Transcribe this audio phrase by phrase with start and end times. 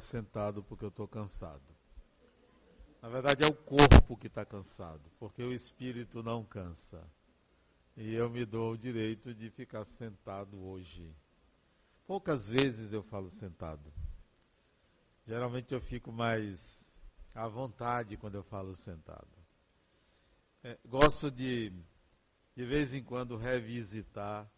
[0.00, 1.62] sentado porque eu estou cansado.
[3.00, 7.08] Na verdade, é o corpo que está cansado, porque o espírito não cansa.
[7.96, 11.14] E eu me dou o direito de ficar sentado hoje.
[12.06, 13.92] Poucas vezes eu falo sentado.
[15.26, 16.94] Geralmente eu fico mais
[17.34, 19.28] à vontade quando eu falo sentado.
[20.64, 21.72] É, gosto de,
[22.56, 24.50] de vez em quando, revisitar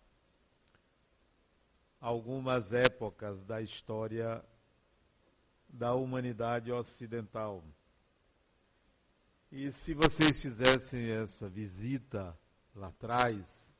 [2.00, 4.42] algumas épocas da história
[5.72, 7.64] da humanidade ocidental.
[9.50, 12.38] E se vocês fizessem essa visita
[12.74, 13.76] lá atrás,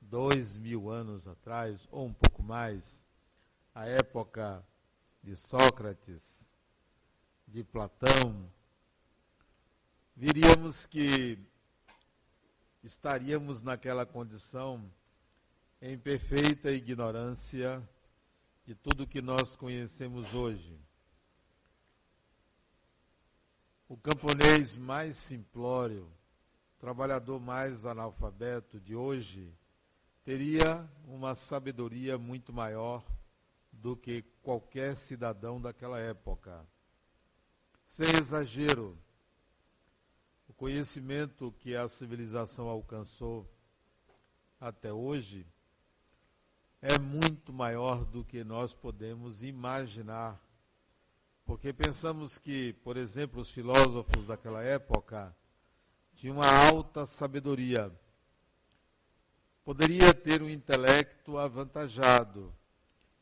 [0.00, 3.04] dois mil anos atrás, ou um pouco mais,
[3.74, 4.64] a época
[5.22, 6.52] de Sócrates,
[7.46, 8.50] de Platão,
[10.14, 11.38] viríamos que
[12.82, 14.90] estaríamos naquela condição
[15.80, 17.82] em perfeita ignorância
[18.64, 20.78] de tudo que nós conhecemos hoje.
[23.92, 26.10] O camponês mais simplório,
[26.78, 29.54] trabalhador mais analfabeto de hoje,
[30.24, 33.04] teria uma sabedoria muito maior
[33.70, 36.66] do que qualquer cidadão daquela época.
[37.84, 38.96] Sem exagero,
[40.48, 43.46] o conhecimento que a civilização alcançou
[44.58, 45.46] até hoje
[46.80, 50.41] é muito maior do que nós podemos imaginar.
[51.44, 55.34] Porque pensamos que, por exemplo, os filósofos daquela época
[56.14, 57.92] tinham uma alta sabedoria.
[59.64, 62.54] Poderia ter um intelecto avantajado,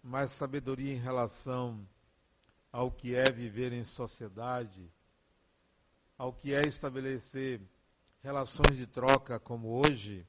[0.02, 1.86] mas sabedoria em relação
[2.72, 4.90] ao que é viver em sociedade,
[6.16, 7.60] ao que é estabelecer
[8.22, 10.26] relações de troca como hoje,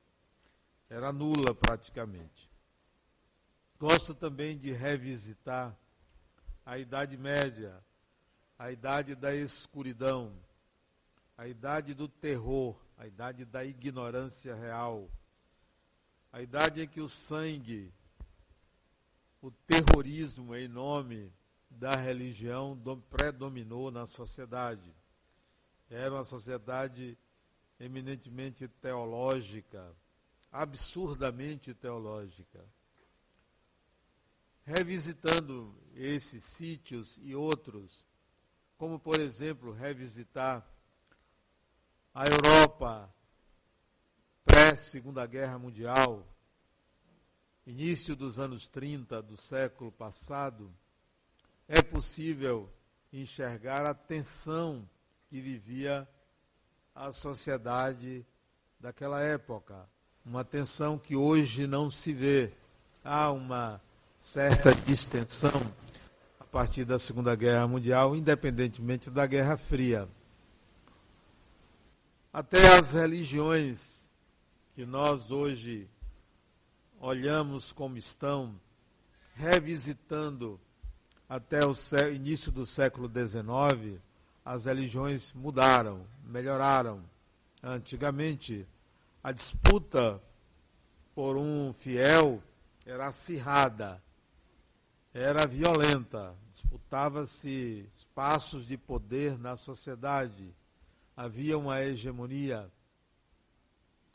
[0.90, 2.50] era nula praticamente.
[3.80, 5.78] Gosto também de revisitar
[6.66, 7.84] a Idade Média,
[8.58, 10.32] a idade da escuridão,
[11.36, 15.10] a idade do terror, a idade da ignorância real,
[16.32, 17.92] a idade em que o sangue,
[19.42, 21.34] o terrorismo em nome
[21.70, 22.80] da religião
[23.10, 24.94] predominou na sociedade.
[25.90, 27.18] Era uma sociedade
[27.80, 29.92] eminentemente teológica,
[30.52, 32.64] absurdamente teológica
[34.64, 38.06] revisitando esses sítios e outros,
[38.78, 40.66] como por exemplo, revisitar
[42.14, 43.14] a Europa
[44.46, 46.28] pré-Segunda Guerra Mundial,
[47.66, 50.74] início dos anos 30 do século passado,
[51.68, 52.70] é possível
[53.14, 54.88] enxergar a tensão
[55.30, 56.08] que vivia
[56.94, 58.26] a sociedade
[58.80, 59.88] daquela época.
[60.26, 62.54] Uma tensão que hoje não se vê.
[63.04, 63.82] Há uma
[64.22, 65.52] certa distensão
[66.40, 70.08] a partir da Segunda Guerra Mundial, independentemente da Guerra Fria.
[72.32, 74.12] Até as religiões
[74.76, 75.90] que nós hoje
[77.00, 78.56] olhamos como estão,
[79.34, 80.60] revisitando
[81.28, 81.74] até o
[82.14, 84.00] início do século XIX,
[84.46, 87.04] as religiões mudaram, melhoraram.
[87.64, 88.68] Antigamente,
[89.24, 90.22] a disputa
[91.16, 92.42] por um fiel
[92.86, 94.02] era acirrada
[95.14, 100.56] era violenta, disputava-se espaços de poder na sociedade,
[101.16, 102.72] havia uma hegemonia.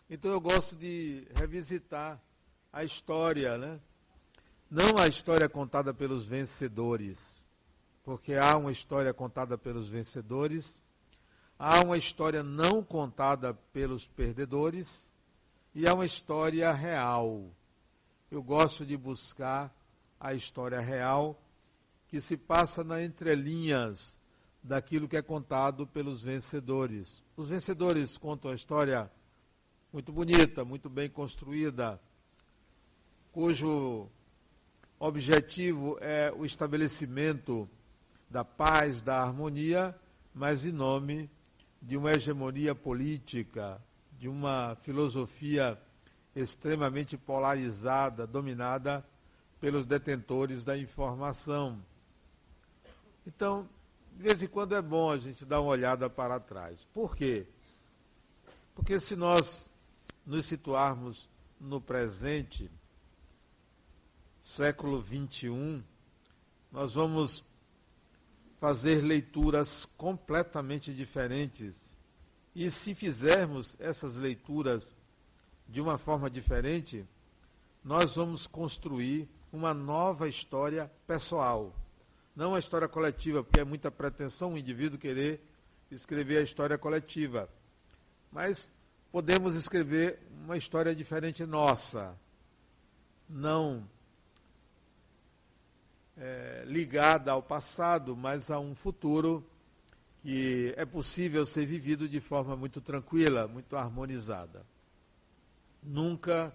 [0.09, 2.21] Então eu gosto de revisitar
[2.73, 3.81] a história, né?
[4.71, 7.43] Não a história contada pelos vencedores,
[8.03, 10.83] porque há uma história contada pelos vencedores,
[11.59, 15.13] há uma história não contada pelos perdedores
[15.75, 17.51] e há uma história real.
[18.31, 19.73] Eu gosto de buscar
[20.19, 21.41] a história real
[22.09, 24.19] que se passa na entrelinhas
[24.63, 27.23] daquilo que é contado pelos vencedores.
[27.37, 29.11] Os vencedores contam a história
[29.93, 32.01] muito bonita, muito bem construída,
[33.33, 34.09] cujo
[34.99, 37.69] objetivo é o estabelecimento
[38.29, 39.95] da paz, da harmonia,
[40.35, 41.31] mas em nome
[41.81, 43.81] de uma hegemonia política,
[44.19, 45.81] de uma filosofia
[46.35, 49.05] extremamente polarizada, dominada
[49.67, 51.85] pelos detentores da informação.
[53.27, 53.69] Então,
[54.13, 56.87] de vez em quando é bom a gente dar uma olhada para trás.
[56.95, 57.49] Por quê?
[58.77, 59.69] Porque se nós
[60.25, 61.29] nos situarmos
[61.61, 62.71] no presente,
[64.41, 65.83] século 21,
[66.71, 67.45] nós vamos
[68.61, 71.93] fazer leituras completamente diferentes.
[72.55, 74.95] E se fizermos essas leituras
[75.67, 77.05] de uma forma diferente,
[77.83, 81.75] nós vamos construir uma nova história pessoal.
[82.35, 85.41] Não a história coletiva, porque é muita pretensão o indivíduo querer
[85.91, 87.49] escrever a história coletiva.
[88.31, 88.71] Mas
[89.11, 92.15] podemos escrever uma história diferente nossa,
[93.29, 93.89] não
[96.17, 99.45] é, ligada ao passado, mas a um futuro
[100.23, 104.67] que é possível ser vivido de forma muito tranquila, muito harmonizada.
[105.83, 106.53] Nunca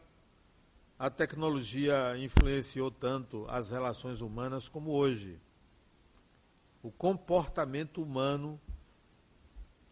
[1.01, 5.42] a tecnologia influenciou tanto as relações humanas como hoje.
[6.83, 8.62] O comportamento humano,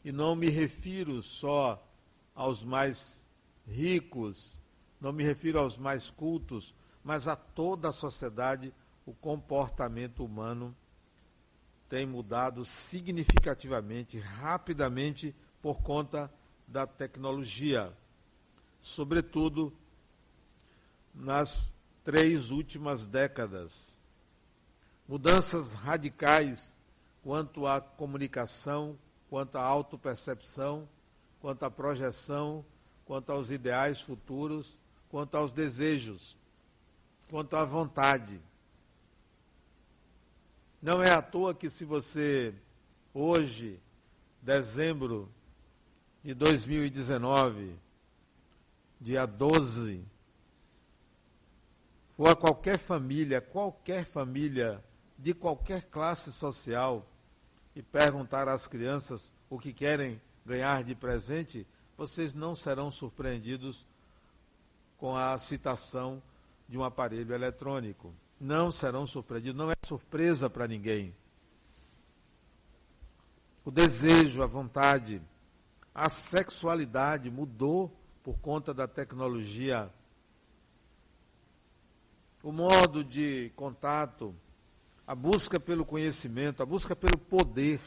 [0.05, 1.83] e não me refiro só
[2.35, 3.25] aos mais
[3.67, 4.59] ricos,
[5.01, 8.71] não me refiro aos mais cultos, mas a toda a sociedade,
[9.03, 10.77] o comportamento humano
[11.89, 16.31] tem mudado significativamente, rapidamente, por conta
[16.67, 17.91] da tecnologia.
[18.79, 19.75] Sobretudo
[21.19, 21.71] nas
[22.03, 23.99] três últimas décadas.
[25.07, 26.77] Mudanças radicais
[27.21, 28.97] quanto à comunicação,
[29.29, 30.87] quanto à autopercepção,
[31.41, 32.65] quanto à projeção,
[33.05, 34.77] quanto aos ideais futuros,
[35.09, 36.37] quanto aos desejos,
[37.29, 38.39] quanto à vontade.
[40.81, 42.53] Não é à toa que se você
[43.13, 43.79] hoje,
[44.41, 45.29] dezembro
[46.23, 47.75] de 2019,
[49.01, 50.05] dia 12,
[52.19, 54.83] for a qualquer família, qualquer família
[55.17, 57.09] de qualquer classe social
[57.73, 61.65] e perguntar às crianças o que querem ganhar de presente,
[61.97, 63.87] vocês não serão surpreendidos
[64.97, 66.21] com a citação
[66.67, 69.57] de um aparelho eletrônico não serão surpreendidos.
[69.57, 71.15] Não é surpresa para ninguém.
[73.63, 75.21] O desejo, a vontade,
[75.95, 79.89] a sexualidade mudou por conta da tecnologia.
[82.41, 84.33] O modo de contato,
[85.05, 87.81] a busca pelo conhecimento, a busca pelo poder.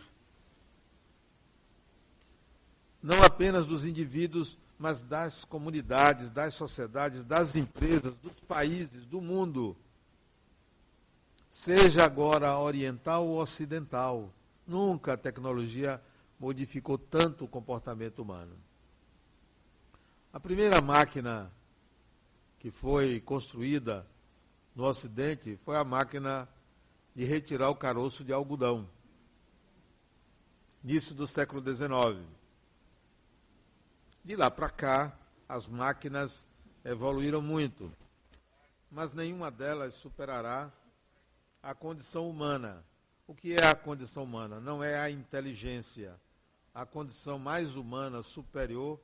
[3.03, 9.77] Não apenas dos indivíduos, mas das comunidades, das sociedades, das empresas, dos países, do mundo
[11.51, 14.33] seja agora oriental ou ocidental.
[14.67, 16.03] Nunca a tecnologia
[16.41, 18.57] modificou tanto o comportamento humano.
[20.33, 21.53] A primeira máquina
[22.59, 24.07] que foi construída
[24.75, 26.49] no Ocidente foi a máquina
[27.15, 28.89] de retirar o caroço de algodão.
[30.83, 32.27] Início do século XIX.
[34.25, 36.49] De lá para cá, as máquinas
[36.85, 37.93] evoluíram muito,
[38.91, 40.73] mas nenhuma delas superará
[41.63, 42.85] a condição humana.
[43.27, 44.61] O que é a condição humana?
[44.61, 46.19] Não é a inteligência.
[46.75, 48.99] A condição mais humana, superior,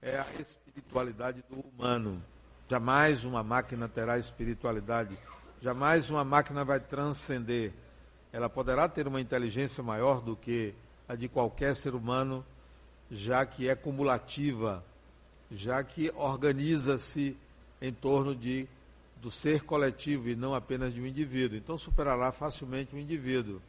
[0.00, 2.22] é a espiritualidade do humano.
[2.70, 5.18] Jamais uma máquina terá espiritualidade.
[5.60, 7.72] Jamais uma máquina vai transcender.
[8.32, 10.72] Ela poderá ter uma inteligência maior do que
[11.08, 12.46] a de qualquer ser humano,
[13.10, 14.84] já que é cumulativa,
[15.50, 17.36] já que organiza-se
[17.82, 18.68] em torno de
[19.20, 21.58] do ser coletivo e não apenas de um indivíduo.
[21.58, 23.60] Então superará facilmente o um indivíduo.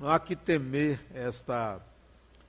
[0.00, 1.80] Não há que temer esta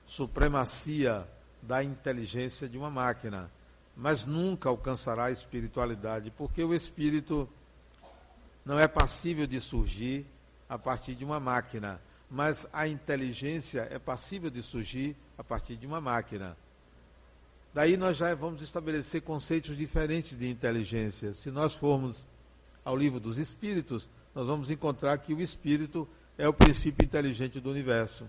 [0.04, 1.24] supremacia
[1.62, 3.48] da inteligência de uma máquina,
[4.00, 7.46] mas nunca alcançará a espiritualidade, porque o espírito
[8.64, 10.24] não é passível de surgir
[10.66, 15.86] a partir de uma máquina, mas a inteligência é passível de surgir a partir de
[15.86, 16.56] uma máquina.
[17.74, 21.34] Daí nós já vamos estabelecer conceitos diferentes de inteligência.
[21.34, 22.24] Se nós formos
[22.82, 27.70] ao livro dos Espíritos, nós vamos encontrar que o Espírito é o princípio inteligente do
[27.70, 28.26] universo.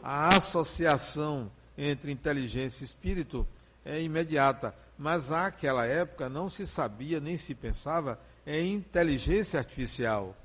[0.00, 3.46] A associação entre inteligência e espírito
[3.86, 10.36] é imediata, mas àquela época não se sabia nem se pensava em inteligência artificial,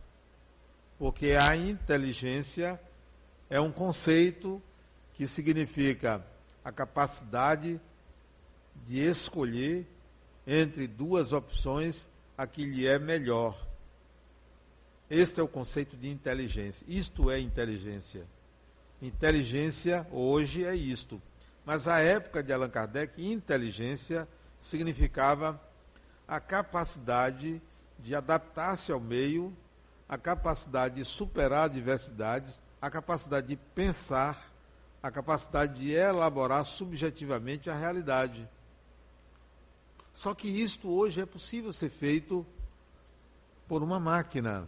[0.98, 2.80] porque a inteligência
[3.50, 4.62] é um conceito
[5.16, 6.26] que significa
[6.64, 7.82] a capacidade
[8.88, 9.86] de escolher
[10.46, 13.68] entre duas opções a que lhe é melhor.
[15.10, 16.86] Este é o conceito de inteligência.
[16.88, 18.26] Isto é inteligência.
[19.02, 21.22] Inteligência hoje é isto.
[21.66, 24.28] Mas à época de Allan Kardec, inteligência
[24.60, 25.60] significava
[26.28, 27.62] a capacidade
[28.00, 29.56] de adaptar-se ao meio,
[30.08, 34.52] a capacidade de superar adversidades, a capacidade de pensar
[35.02, 38.48] a capacidade de elaborar subjetivamente a realidade.
[40.14, 42.46] Só que isto hoje é possível ser feito
[43.68, 44.68] por uma máquina.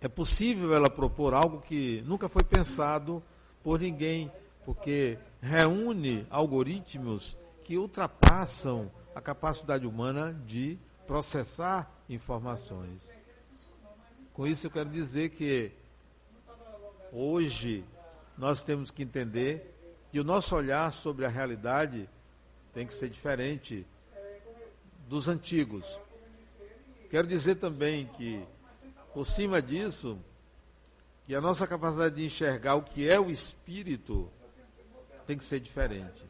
[0.00, 3.22] É possível ela propor algo que nunca foi pensado
[3.62, 4.30] por ninguém,
[4.64, 13.10] porque reúne algoritmos que ultrapassam a capacidade humana de processar informações.
[14.32, 15.72] Com isso eu quero dizer que
[17.12, 17.84] hoje
[18.36, 19.74] nós temos que entender
[20.10, 22.08] que o nosso olhar sobre a realidade
[22.72, 23.86] tem que ser diferente
[25.08, 26.00] dos antigos.
[27.10, 28.42] Quero dizer também que,
[29.12, 30.18] por cima disso,
[31.26, 34.30] que a nossa capacidade de enxergar o que é o espírito
[35.26, 36.24] tem que ser diferente.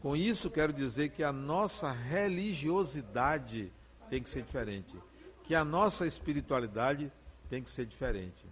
[0.00, 3.72] Com isso, quero dizer que a nossa religiosidade
[4.08, 4.96] tem que ser diferente.
[5.44, 7.10] Que a nossa espiritualidade
[7.48, 8.46] tem que ser diferente.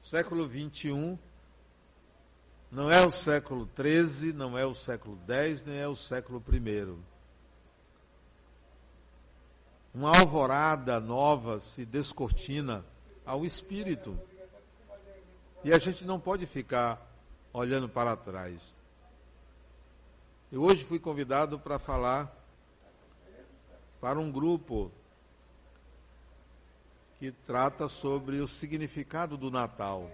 [0.00, 1.18] Século 21
[2.70, 6.98] não é o século 13, não é o século 10, nem é o século 1.
[9.94, 12.84] Uma alvorada nova se descortina
[13.24, 14.18] ao espírito.
[15.66, 17.04] E a gente não pode ficar
[17.52, 18.60] olhando para trás.
[20.52, 22.32] Eu hoje fui convidado para falar
[24.00, 24.92] para um grupo
[27.18, 30.08] que trata sobre o significado do Natal.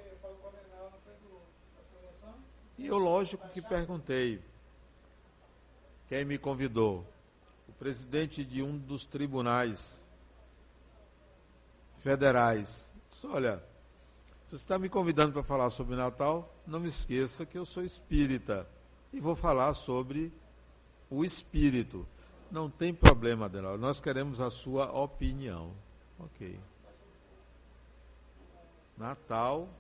[2.79, 4.43] E eu, lógico, que perguntei
[6.09, 7.07] quem me convidou.
[7.69, 10.09] O presidente de um dos tribunais
[11.99, 12.91] federais.
[13.11, 13.63] Disse, olha,
[14.53, 17.83] se você está me convidando para falar sobre Natal, não me esqueça que eu sou
[17.83, 18.69] espírita
[19.11, 20.31] e vou falar sobre
[21.09, 22.07] o espírito.
[22.51, 23.79] Não tem problema, Adenal.
[23.79, 25.73] Nós queremos a sua opinião.
[26.19, 26.61] Ok.
[28.99, 29.71] Natal,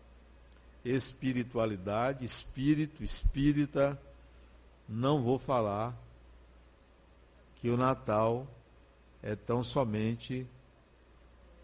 [0.82, 4.00] espiritualidade, espírito, espírita.
[4.88, 5.94] Não vou falar
[7.56, 8.46] que o Natal
[9.22, 10.46] é tão somente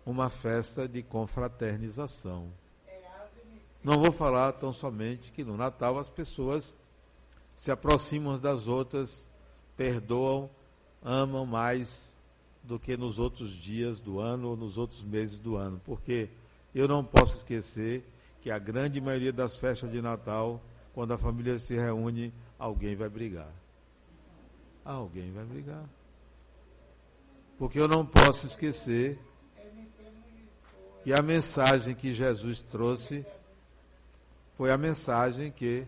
[0.05, 2.53] uma festa de confraternização.
[3.83, 6.77] Não vou falar tão somente que no Natal as pessoas
[7.55, 9.29] se aproximam das outras,
[9.77, 10.51] perdoam,
[11.03, 12.15] amam mais
[12.63, 15.81] do que nos outros dias do ano ou nos outros meses do ano.
[15.85, 16.29] Porque
[16.75, 18.05] eu não posso esquecer
[18.41, 23.09] que a grande maioria das festas de Natal, quando a família se reúne, alguém vai
[23.09, 23.53] brigar.
[24.85, 25.85] Alguém vai brigar.
[27.59, 29.19] Porque eu não posso esquecer
[31.03, 33.27] que a mensagem que Jesus trouxe
[34.59, 35.87] foi a mensagem que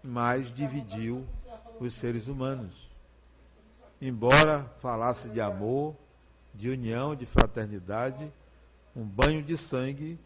[0.00, 1.26] mais dividiu
[1.80, 2.88] os seres humanos.
[4.00, 5.96] Embora falasse de amor,
[6.54, 8.32] de união, de fraternidade,
[8.94, 10.20] um banho de sangue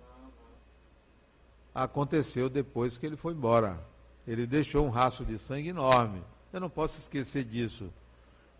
[1.75, 3.83] aconteceu depois que ele foi embora.
[4.29, 6.23] Ele deixou um rastro de sangue enorme.
[6.53, 7.91] Eu não posso esquecer disso.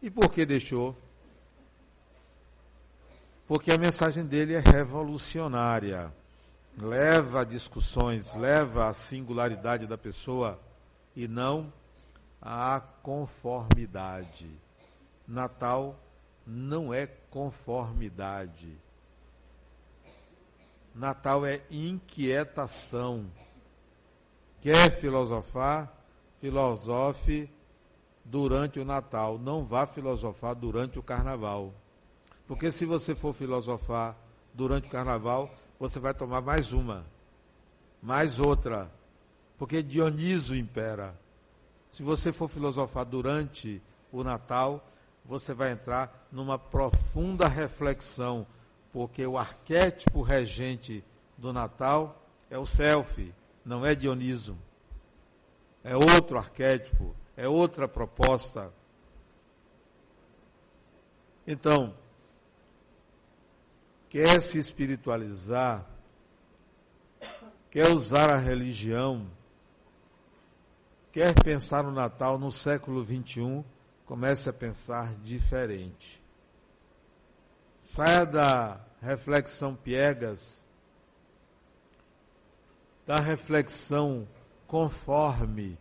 [0.01, 0.97] E por que deixou?
[3.47, 6.11] Porque a mensagem dele é revolucionária
[6.77, 10.61] leva a discussões, leva à singularidade da pessoa
[11.15, 11.73] e não
[12.41, 14.51] à conformidade.
[15.27, 15.99] Natal
[16.47, 18.79] não é conformidade.
[20.95, 23.27] Natal é inquietação.
[24.61, 25.93] Quer filosofar?
[26.41, 27.51] Filosofe
[28.25, 29.39] durante o Natal.
[29.39, 31.75] Não vá filosofar durante o Carnaval.
[32.47, 34.17] Porque se você for filosofar
[34.55, 37.05] durante o Carnaval, você vai tomar mais uma,
[38.03, 38.91] mais outra,
[39.59, 41.15] porque Dioniso impera.
[41.91, 44.87] Se você for filosofar durante o Natal,
[45.25, 48.47] você vai entrar numa profunda reflexão,
[48.93, 51.05] porque o arquétipo regente
[51.37, 53.33] do Natal é o self,
[53.65, 54.57] não é Dioniso.
[55.83, 58.73] É outro arquétipo, é outra proposta.
[61.47, 61.95] Então,
[64.17, 65.85] quer se espiritualizar,
[67.71, 69.31] quer usar a religião,
[71.13, 73.63] quer pensar no Natal no século XXI,
[74.07, 76.19] comece a pensar diferente.
[77.83, 80.65] Saia da reflexão piegas,
[83.07, 84.27] da reflexão
[84.67, 85.79] conforme,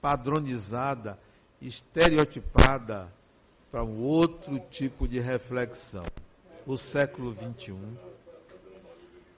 [0.00, 1.18] padronizada,
[1.60, 3.12] estereotipada,
[3.72, 6.04] para um outro tipo de reflexão
[6.66, 7.76] o século XXI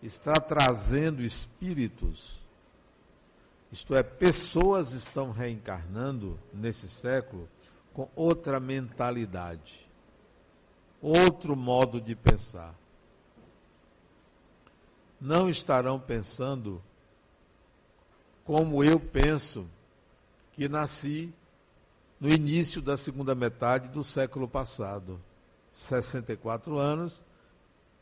[0.02, 2.38] está trazendo espíritos,
[3.70, 7.48] isto é, pessoas estão reencarnando nesse século
[7.92, 9.86] com outra mentalidade,
[11.02, 12.74] outro modo de pensar.
[15.20, 16.82] Não estarão pensando
[18.48, 19.68] como eu penso,
[20.54, 21.30] que nasci
[22.18, 25.20] no início da segunda metade do século passado.
[25.78, 27.22] 64 anos,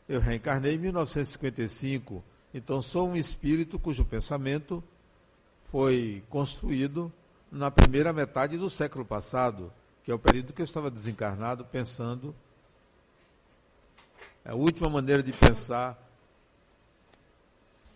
[0.09, 2.23] eu reencarnei em 1955.
[2.53, 4.83] Então sou um espírito cujo pensamento
[5.71, 7.11] foi construído
[7.51, 9.71] na primeira metade do século passado,
[10.03, 12.33] que é o período que eu estava desencarnado pensando
[14.43, 16.03] É a última maneira de pensar.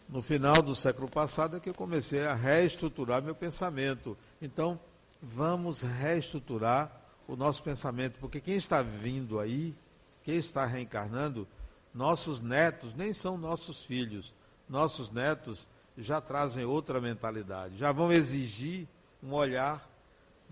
[0.08, 4.16] No final do século passado é que eu comecei a reestruturar meu pensamento.
[4.42, 4.80] Então,
[5.22, 9.76] vamos reestruturar o nosso pensamento, porque quem está vindo aí,
[10.24, 11.48] quem está reencarnando,
[11.94, 14.34] nossos netos nem são nossos filhos.
[14.70, 18.88] Nossos netos já trazem outra mentalidade, já vão exigir
[19.22, 19.88] um olhar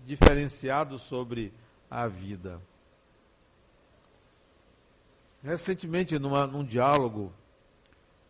[0.04, 1.52] diferenciado sobre
[1.90, 2.60] a vida.
[5.42, 7.32] Recentemente, numa, num diálogo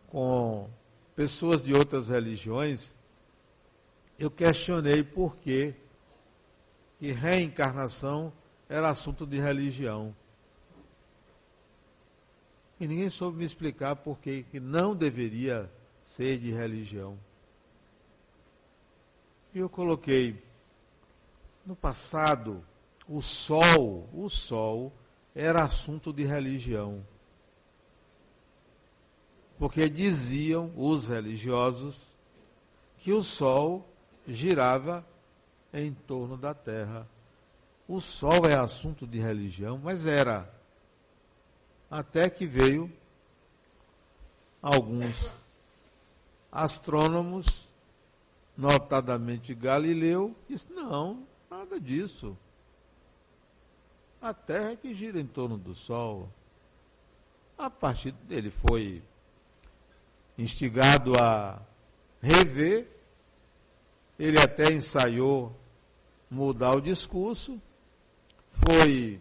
[0.07, 0.69] com
[1.15, 2.95] pessoas de outras religiões,
[4.17, 5.73] eu questionei por que,
[7.01, 8.31] que reencarnação
[8.69, 10.15] era assunto de religião.
[12.79, 15.67] E ninguém soube me explicar por que, não deveria
[16.03, 17.17] ser de religião.
[19.51, 20.43] E eu coloquei,
[21.65, 22.63] no passado,
[23.09, 24.93] o sol, o sol
[25.33, 27.03] era assunto de religião.
[29.57, 32.15] Porque diziam os religiosos
[32.99, 33.89] que o sol
[34.27, 35.03] girava
[35.73, 37.07] em torno da terra.
[37.87, 40.51] O sol é assunto de religião, mas era.
[41.89, 42.91] Até que veio
[44.61, 45.41] alguns
[46.51, 47.69] astrônomos,
[48.55, 52.37] notadamente Galileu, disse: não, nada disso.
[54.21, 56.29] A Terra é que gira em torno do Sol.
[57.57, 59.01] A partir dele foi
[60.37, 61.59] instigado a
[62.21, 62.87] rever,
[64.19, 65.55] ele até ensaiou
[66.31, 67.61] mudar o discurso,
[68.49, 69.19] foi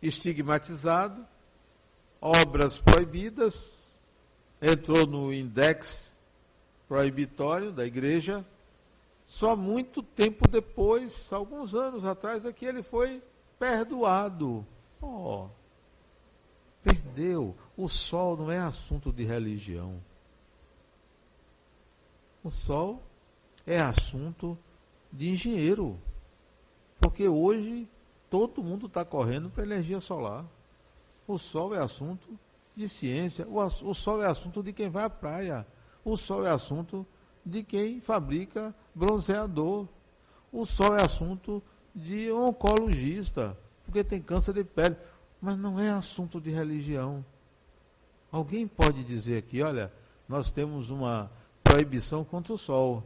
[0.00, 1.26] estigmatizado,
[2.18, 3.98] obras proibidas,
[4.60, 6.18] entrou no index
[6.88, 8.44] proibitório da igreja.
[9.26, 13.22] Só muito tempo depois, alguns anos atrás, é que ele foi
[13.58, 14.66] perdoado.
[15.00, 15.46] Oh,
[16.82, 17.54] perdeu.
[17.76, 20.02] O sol não é assunto de religião.
[22.42, 23.02] O sol
[23.66, 24.69] é assunto de
[25.18, 25.98] engenheiro.
[27.00, 27.88] Porque hoje
[28.28, 30.44] todo mundo está correndo para energia solar.
[31.26, 32.28] O sol é assunto
[32.76, 33.46] de ciência.
[33.48, 35.66] O, o sol é assunto de quem vai à praia.
[36.04, 37.06] O sol é assunto
[37.44, 39.88] de quem fabrica bronzeador.
[40.52, 41.62] O sol é assunto
[41.94, 44.96] de oncologista, porque tem câncer de pele.
[45.40, 47.24] Mas não é assunto de religião.
[48.30, 49.92] Alguém pode dizer aqui, olha,
[50.28, 51.30] nós temos uma
[51.62, 53.04] proibição contra o sol.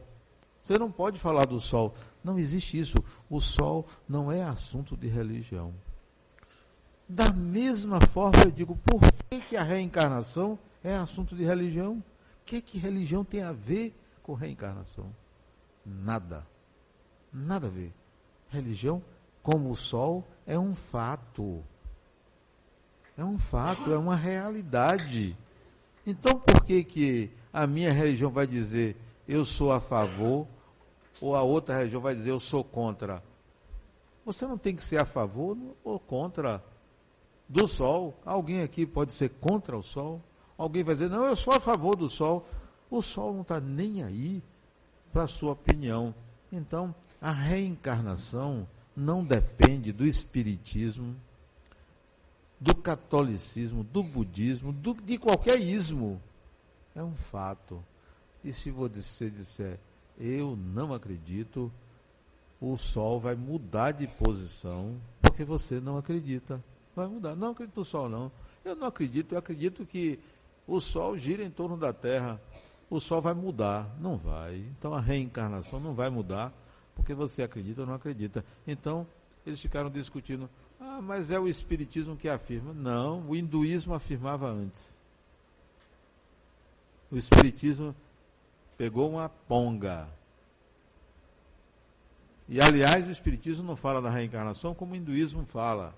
[0.65, 1.93] Você não pode falar do sol.
[2.23, 2.97] Não existe isso.
[3.29, 5.71] O sol não é assunto de religião.
[7.07, 8.99] Da mesma forma, eu digo, por
[9.29, 11.97] que, que a reencarnação é assunto de religião?
[11.97, 12.03] O
[12.45, 15.15] que, que religião tem a ver com reencarnação?
[15.85, 16.43] Nada.
[17.31, 17.93] Nada a ver.
[18.49, 19.03] Religião,
[19.43, 21.63] como o sol, é um fato.
[23.15, 25.37] É um fato, é uma realidade.
[26.07, 28.97] Então, por que, que a minha religião vai dizer
[29.27, 30.47] eu sou a favor,
[31.21, 33.23] ou a outra religião vai dizer eu sou contra?
[34.25, 36.63] Você não tem que ser a favor ou contra
[37.47, 38.19] do sol.
[38.25, 40.21] Alguém aqui pode ser contra o sol?
[40.57, 42.47] Alguém vai dizer, não, eu sou a favor do sol.
[42.89, 44.41] O sol não está nem aí
[45.11, 46.13] para a sua opinião.
[46.51, 51.15] Então, a reencarnação não depende do espiritismo,
[52.59, 56.21] do catolicismo, do budismo, do, de qualquer ismo.
[56.95, 57.83] É um fato.
[58.43, 59.79] E se você disser,
[60.19, 61.71] eu não acredito,
[62.59, 66.63] o sol vai mudar de posição porque você não acredita.
[66.95, 67.35] Vai mudar.
[67.35, 68.31] Não acredito no sol, não.
[68.63, 70.19] Eu não acredito, eu acredito que
[70.65, 72.39] o sol gira em torno da Terra.
[72.89, 73.93] O sol vai mudar.
[73.99, 74.57] Não vai.
[74.77, 76.53] Então a reencarnação não vai mudar
[76.95, 78.43] porque você acredita ou não acredita.
[78.65, 79.05] Então,
[79.45, 80.49] eles ficaram discutindo,
[80.79, 82.73] ah, mas é o Espiritismo que afirma.
[82.73, 84.97] Não, o hinduísmo afirmava antes.
[87.11, 87.93] O Espiritismo
[88.77, 90.07] pegou uma ponga.
[92.47, 95.95] E, aliás, o Espiritismo não fala da reencarnação como o hinduísmo fala.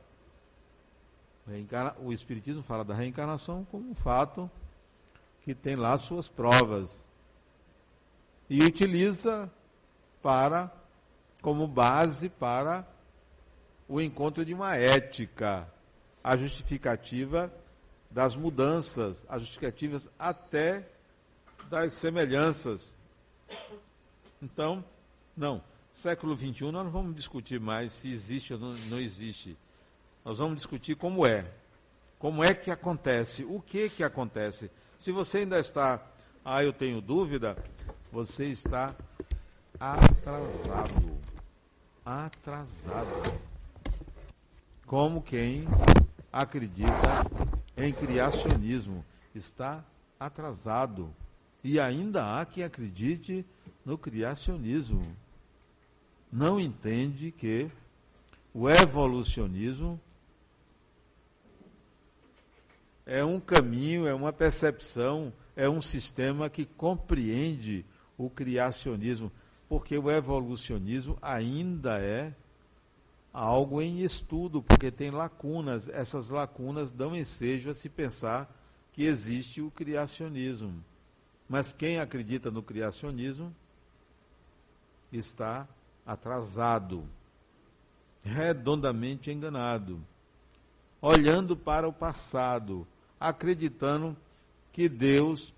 [1.99, 4.49] O Espiritismo fala da reencarnação como um fato
[5.41, 7.05] que tem lá suas provas.
[8.49, 9.51] E utiliza
[10.21, 10.71] para
[11.41, 12.87] como base para
[13.87, 15.67] o encontro de uma ética,
[16.23, 17.51] a justificativa
[18.11, 20.89] das mudanças, as justificativas até
[21.69, 22.95] das semelhanças.
[24.41, 24.83] Então,
[25.35, 29.57] não, século XXI nós não vamos discutir mais se existe ou não, existe.
[30.23, 31.49] Nós vamos discutir como é.
[32.19, 33.43] Como é que acontece?
[33.43, 34.71] O que que acontece?
[34.97, 36.03] Se você ainda está,
[36.43, 37.55] ah, eu tenho dúvida,
[38.11, 38.95] você está
[39.79, 41.17] atrasado.
[42.03, 43.39] Atrasado.
[44.85, 45.67] Como quem
[46.31, 47.25] acredita
[47.75, 49.05] em criacionismo.
[49.33, 49.83] Está
[50.19, 51.13] atrasado.
[51.63, 53.45] E ainda há quem acredite
[53.85, 55.15] no criacionismo.
[56.31, 57.69] Não entende que
[58.53, 59.99] o evolucionismo
[63.05, 67.85] é um caminho, é uma percepção, é um sistema que compreende
[68.17, 69.31] o criacionismo,
[69.69, 72.33] porque o evolucionismo ainda é
[73.31, 75.87] algo em estudo, porque tem lacunas.
[75.87, 78.53] Essas lacunas dão ensejo a se pensar
[78.91, 80.83] que existe o criacionismo.
[81.47, 83.55] Mas quem acredita no criacionismo
[85.11, 85.67] está
[86.05, 87.07] atrasado,
[88.23, 90.01] redondamente enganado,
[91.01, 92.85] olhando para o passado,
[93.19, 94.15] acreditando
[94.73, 95.53] que Deus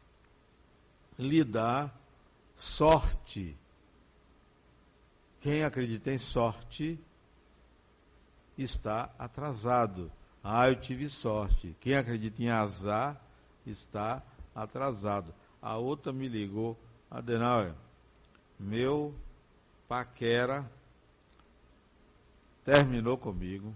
[1.17, 1.91] lhe dá
[2.55, 3.57] sorte.
[5.41, 6.99] Quem acredita em sorte
[8.57, 10.11] está atrasado.
[10.43, 11.75] Ah, eu tive sorte.
[11.79, 13.19] Quem acredita em azar
[13.65, 14.21] está
[14.53, 15.33] atrasado.
[15.61, 16.77] A outra me ligou,
[17.11, 17.73] Adenauer,
[18.59, 19.13] meu
[19.87, 20.69] paquera
[22.63, 23.75] terminou comigo,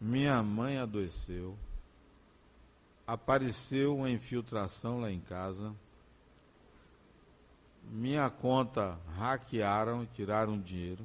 [0.00, 1.56] minha mãe adoeceu,
[3.06, 5.74] apareceu uma infiltração lá em casa,
[7.84, 11.04] minha conta hackearam, tiraram dinheiro.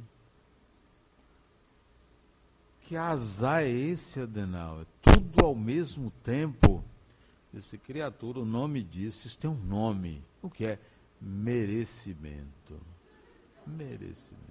[2.82, 4.86] Que azar é esse, Adenauer?
[5.02, 6.84] Tudo ao mesmo tempo.
[7.56, 10.22] Esse criatura, o nome disso, isso tem um nome.
[10.41, 10.80] O que é?
[11.22, 12.80] Merecimento.
[13.65, 14.46] Merecimento.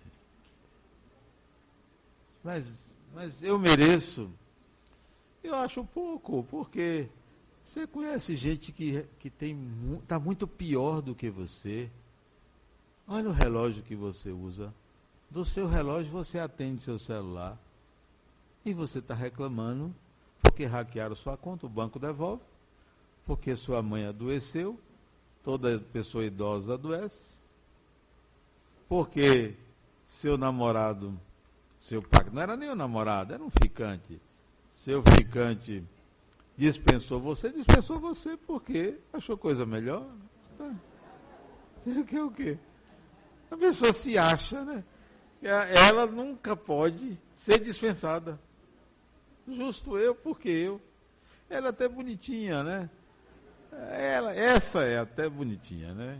[2.42, 4.30] Mas, mas eu mereço.
[5.42, 7.08] Eu acho pouco, porque
[7.62, 9.58] você conhece gente que, que tem
[10.02, 11.90] está muito pior do que você.
[13.06, 14.72] Olha o relógio que você usa.
[15.30, 17.58] Do seu relógio você atende seu celular.
[18.64, 19.94] E você está reclamando
[20.40, 22.53] porque hackearam sua conta, o banco devolve.
[23.24, 24.78] Porque sua mãe adoeceu,
[25.42, 27.44] toda pessoa idosa adoece.
[28.88, 29.54] Porque
[30.04, 31.18] seu namorado,
[31.78, 34.20] seu pai, não era nem um namorado, era um ficante.
[34.68, 35.82] Seu ficante
[36.56, 40.06] dispensou você, dispensou você porque achou coisa melhor.
[40.58, 40.74] Tá.
[41.86, 42.58] O que o quê?
[43.50, 44.84] A pessoa se acha, né?
[45.42, 48.40] Ela nunca pode ser dispensada.
[49.46, 50.80] Justo eu, porque eu.
[51.50, 52.90] Ela é até bonitinha, né?
[53.92, 56.18] Ela, essa é até bonitinha, né?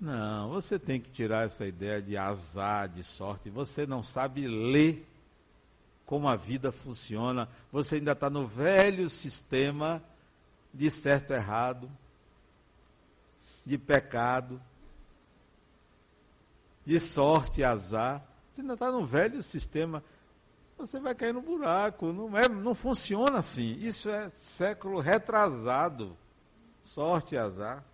[0.00, 3.48] Não, você tem que tirar essa ideia de azar, de sorte.
[3.48, 5.06] Você não sabe ler
[6.04, 7.48] como a vida funciona.
[7.72, 10.02] Você ainda está no velho sistema
[10.72, 11.90] de certo errado,
[13.64, 14.60] de pecado,
[16.84, 18.22] de sorte e azar.
[18.52, 20.04] Você ainda está no velho sistema.
[20.78, 22.12] Você vai cair no buraco.
[22.12, 23.76] Não, é, não funciona assim.
[23.80, 26.16] Isso é século retrasado.
[26.82, 27.84] Sorte e azar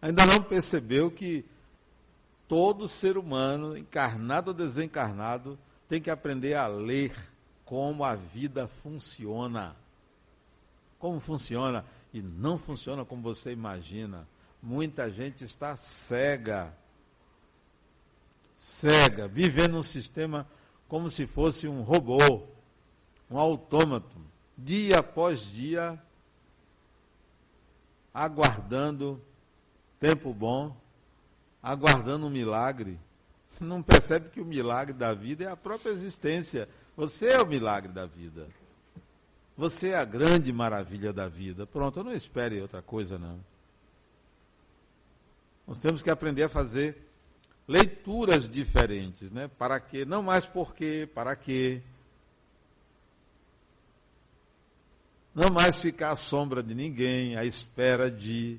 [0.00, 1.44] ainda não percebeu que
[2.48, 7.14] todo ser humano, encarnado ou desencarnado, tem que aprender a ler
[7.64, 9.76] como a vida funciona.
[10.98, 14.26] Como funciona e não funciona como você imagina.
[14.62, 16.74] Muita gente está cega.
[18.56, 20.46] Cega, vivendo um sistema
[20.90, 22.42] como se fosse um robô,
[23.30, 24.16] um autômato,
[24.58, 25.96] dia após dia,
[28.12, 29.22] aguardando
[30.00, 30.76] tempo bom,
[31.62, 32.98] aguardando um milagre.
[33.60, 36.68] Não percebe que o milagre da vida é a própria existência.
[36.96, 38.48] Você é o milagre da vida.
[39.56, 41.68] Você é a grande maravilha da vida.
[41.68, 43.38] Pronto, não espere outra coisa, não.
[45.68, 47.09] Nós temos que aprender a fazer
[47.70, 49.46] leituras diferentes, né?
[49.46, 50.04] Para quê?
[50.04, 51.80] Não mais por quê, para quê.
[55.32, 58.58] Não mais ficar à sombra de ninguém, à espera de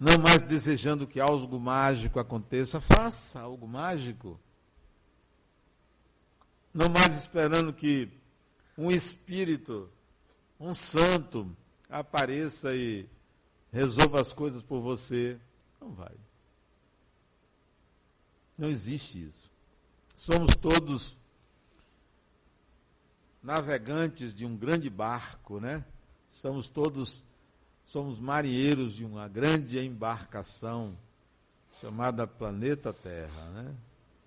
[0.00, 4.40] não mais desejando que algo mágico aconteça, faça algo mágico.
[6.72, 8.08] Não mais esperando que
[8.78, 9.90] um espírito,
[10.58, 11.54] um santo,
[11.90, 13.06] apareça e
[13.70, 15.38] resolva as coisas por você.
[15.88, 16.14] Não vai.
[18.58, 19.50] Não existe isso.
[20.14, 21.18] Somos todos
[23.42, 25.82] navegantes de um grande barco, né?
[26.30, 27.24] Somos todos
[27.86, 30.94] somos marinheiros de uma grande embarcação
[31.80, 33.74] chamada Planeta Terra, né?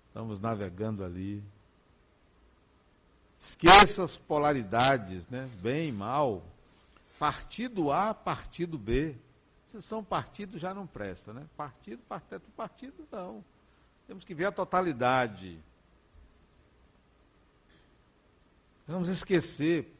[0.08, 1.44] Estamos navegando ali.
[3.38, 5.48] Esqueça as polaridades, né?
[5.62, 6.42] Bem e mal.
[7.20, 9.14] Partido A, partido B.
[9.72, 11.46] Se são partidos, já não presta, né?
[11.56, 13.42] Partido, partido, partido, não.
[14.06, 15.58] Temos que ver a totalidade.
[18.86, 19.90] Vamos esquecer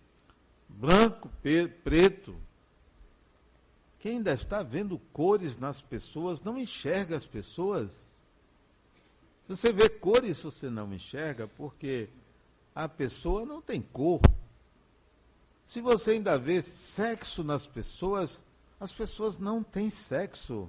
[0.69, 1.31] branco,
[1.83, 2.37] preto.
[3.99, 8.21] Quem ainda está vendo cores nas pessoas não enxerga as pessoas.
[9.47, 12.11] Se você vê cores, você não enxerga, porque
[12.75, 14.21] a pessoa não tem cor.
[15.67, 18.45] Se você ainda vê sexo nas pessoas,
[18.83, 20.69] as pessoas não têm sexo.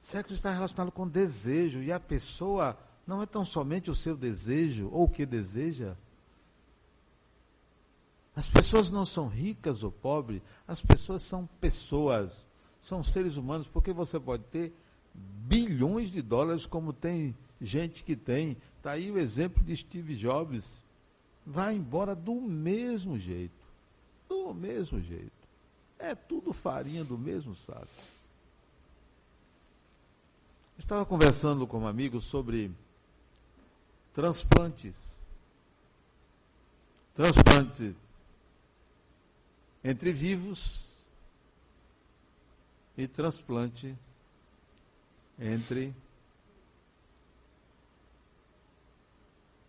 [0.00, 4.88] Sexo está relacionado com desejo, e a pessoa não é tão somente o seu desejo
[4.92, 5.96] ou o que deseja.
[8.36, 12.46] As pessoas não são ricas ou pobres, as pessoas são pessoas,
[12.80, 14.72] são seres humanos, porque você pode ter
[15.12, 18.56] bilhões de dólares, como tem gente que tem.
[18.76, 20.84] Está aí o exemplo de Steve Jobs.
[21.44, 23.59] Vai embora do mesmo jeito.
[24.30, 25.32] Do mesmo jeito.
[25.98, 27.88] É tudo farinha do mesmo saco.
[30.78, 32.70] Estava conversando com um amigo sobre
[34.14, 35.18] transplantes.
[37.12, 37.94] Transplante
[39.82, 40.84] entre vivos
[42.96, 43.96] e transplante
[45.38, 45.92] entre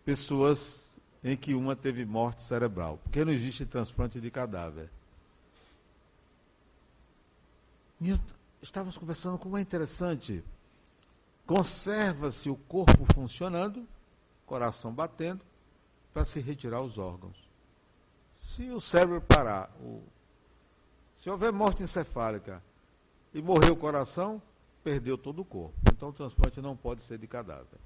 [0.04, 0.91] pessoas
[1.22, 4.90] em que uma teve morte cerebral, porque não existe transplante de cadáver.
[8.00, 8.18] E
[8.60, 10.42] estávamos conversando com uma interessante.
[11.46, 13.86] Conserva-se o corpo funcionando,
[14.44, 15.44] coração batendo,
[16.12, 17.36] para se retirar os órgãos.
[18.40, 20.02] Se o cérebro parar, o,
[21.14, 22.60] se houver morte encefálica
[23.32, 24.42] e morrer o coração,
[24.82, 25.74] perdeu todo o corpo.
[25.92, 27.78] Então o transplante não pode ser de cadáver.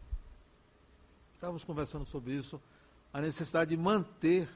[1.34, 2.60] Estávamos conversando sobre isso,
[3.16, 4.46] a necessidade de manter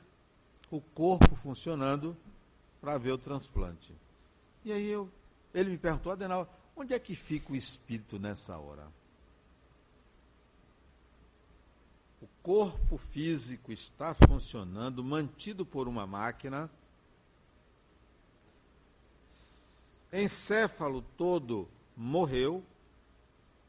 [0.70, 2.14] o corpo funcionando
[2.78, 3.90] para ver o transplante.
[4.62, 5.10] E aí eu,
[5.54, 6.46] ele me perguntou, Adenal,
[6.76, 8.86] onde é que fica o espírito nessa hora?
[12.20, 16.70] O corpo físico está funcionando, mantido por uma máquina.
[20.12, 22.62] Encéfalo todo morreu,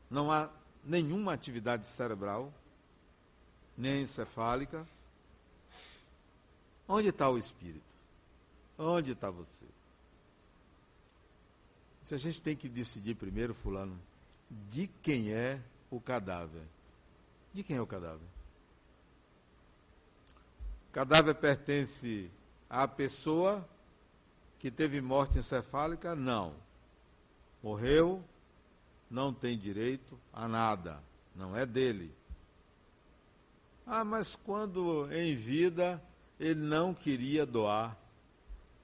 [0.09, 0.49] não há
[0.83, 2.53] nenhuma atividade cerebral,
[3.81, 4.87] nem encefálica.
[6.87, 7.81] Onde está o espírito?
[8.77, 9.65] Onde está você?
[12.03, 13.99] Se a gente tem que decidir primeiro, fulano,
[14.69, 16.63] de quem é o cadáver?
[17.53, 18.27] De quem é o cadáver?
[20.89, 22.29] O cadáver pertence
[22.69, 23.67] à pessoa
[24.59, 26.15] que teve morte encefálica?
[26.15, 26.53] Não.
[27.63, 28.23] Morreu,
[29.09, 31.01] não tem direito a nada.
[31.35, 32.13] Não é dele.
[33.93, 36.01] Ah, mas quando em vida
[36.39, 37.97] ele não queria doar,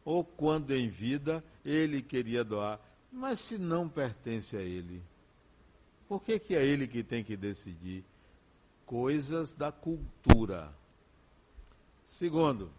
[0.04, 2.78] ou quando em vida ele queria doar,
[3.10, 5.02] mas se não pertence a ele,
[6.10, 8.04] por que, que é ele que tem que decidir?
[8.86, 10.76] Coisas da cultura.
[12.06, 12.70] Segundo,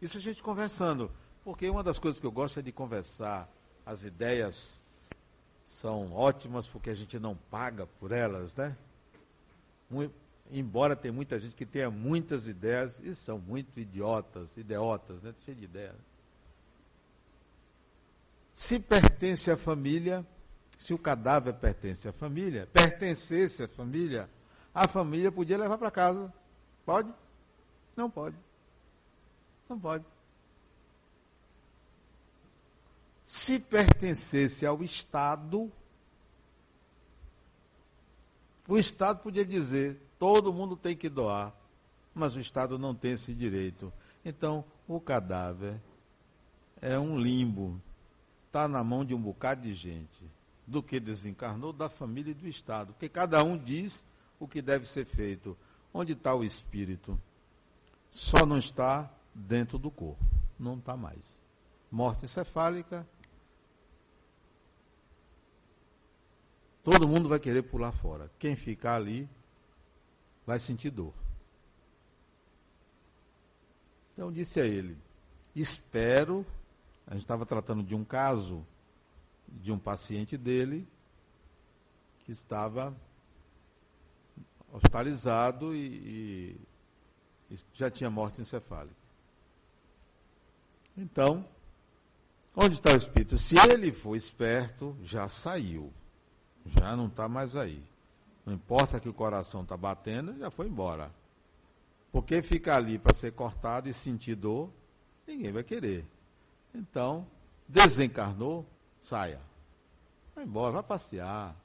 [0.00, 1.10] isso a gente conversando,
[1.44, 3.46] porque uma das coisas que eu gosto é de conversar,
[3.84, 4.82] as ideias
[5.62, 8.74] são ótimas porque a gente não paga por elas, né?
[10.50, 15.34] Embora tenha muita gente que tenha muitas ideias e são muito idiotas, idiotas, né?
[15.44, 15.96] Cheio de ideias.
[18.54, 20.24] Se pertence à família,
[20.76, 24.28] se o cadáver pertence à família, pertencesse à família,
[24.74, 26.32] a família podia levar para casa.
[26.84, 27.12] Pode?
[27.96, 28.36] Não pode.
[29.68, 30.04] Não pode.
[33.24, 35.72] Se pertencesse ao Estado,
[38.68, 41.52] o Estado podia dizer: todo mundo tem que doar,
[42.14, 43.92] mas o Estado não tem esse direito.
[44.24, 45.80] Então, o cadáver
[46.80, 47.82] é um limbo,
[48.46, 50.22] está na mão de um bocado de gente,
[50.64, 54.06] do que desencarnou, da família e do Estado, porque cada um diz
[54.38, 55.58] o que deve ser feito.
[55.92, 57.20] Onde está o espírito?
[58.08, 60.24] Só não está dentro do corpo,
[60.56, 61.44] não está mais.
[61.90, 63.04] Morte encefálica,
[66.84, 68.30] todo mundo vai querer pular fora.
[68.38, 69.28] Quem ficar ali
[70.46, 71.14] vai sentir dor.
[74.12, 74.96] Então disse a ele:
[75.54, 76.46] Espero.
[77.06, 78.64] A gente estava tratando de um caso
[79.48, 80.86] de um paciente dele
[82.24, 82.94] que estava
[84.72, 86.56] hospitalizado e,
[87.50, 88.94] e já tinha morte encefálica.
[90.96, 91.44] Então,
[92.54, 93.36] onde está o espírito?
[93.36, 95.92] Se ele for esperto, já saiu.
[96.64, 97.82] Já não está mais aí.
[98.44, 101.10] Não importa que o coração está batendo, já foi embora.
[102.10, 104.70] Porque ficar ali para ser cortado e sentir dor,
[105.26, 106.04] ninguém vai querer.
[106.74, 107.26] Então,
[107.68, 108.66] desencarnou,
[109.00, 109.40] saia.
[110.34, 111.56] Vai embora, vai passear.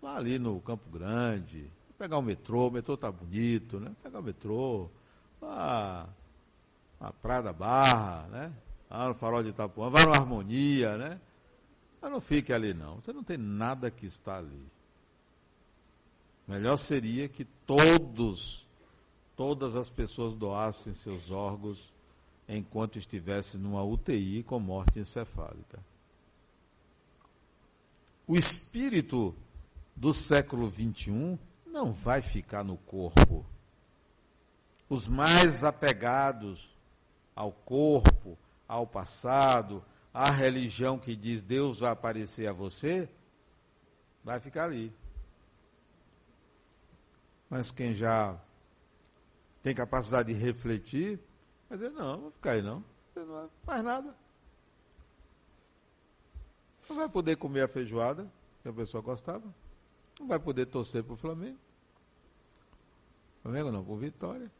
[0.00, 3.90] Vá ali no Campo Grande, Pegar o metrô, o metrô está bonito, né?
[4.02, 4.90] Pegar o metrô,
[5.40, 6.06] a,
[7.00, 8.52] a Praia da Barra, né?
[8.90, 11.18] Ah, no Farol de Itapuã, vá no Harmonia, né?
[12.00, 12.96] Mas não fique ali não.
[12.96, 14.62] Você não tem nada que está ali.
[16.46, 18.68] Melhor seria que todos,
[19.36, 21.92] todas as pessoas doassem seus órgãos
[22.48, 25.80] enquanto estivessem numa UTI com morte encefálica.
[28.26, 29.34] O espírito
[29.94, 33.44] do século XXI não vai ficar no corpo.
[34.88, 36.70] Os mais apegados
[37.34, 43.08] ao corpo, ao passado, à religião que diz Deus vai aparecer a você,
[44.24, 44.92] vai ficar ali.
[47.48, 48.40] Mas quem já
[49.62, 51.20] tem capacidade de refletir,
[51.68, 52.84] vai dizer, não, vou ficar aí não.
[53.14, 54.14] Não faz nada.
[56.88, 58.30] Não vai poder comer a feijoada,
[58.62, 59.52] que a pessoa gostava.
[60.20, 61.58] Não vai poder torcer para o Flamengo.
[63.42, 64.50] Flamengo não, por vitória.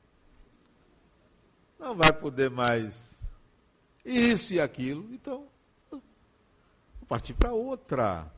[1.78, 3.22] Não vai poder mais
[4.04, 5.12] isso e aquilo.
[5.12, 5.48] Então,
[5.90, 6.02] vou
[7.08, 8.30] partir para outra.